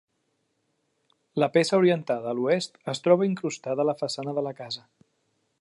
La 1.43 1.49
peça 1.57 1.77
orientada 1.83 2.31
a 2.31 2.35
l'oest 2.39 2.81
es 2.95 3.05
troba 3.09 3.31
incrustada 3.33 3.85
a 3.85 3.89
la 3.93 3.99
façana 4.03 4.39
de 4.41 4.49
la 4.49 4.59
casa. 4.65 4.89